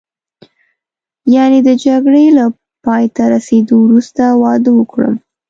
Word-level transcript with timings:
یعنې 1.35 1.59
د 1.67 1.69
جګړې 1.85 2.25
له 2.37 2.45
پایته 2.85 3.23
رسېدو 3.33 3.75
وروسته 3.85 4.23
واده 4.43 4.71
وکړم. 4.75 5.15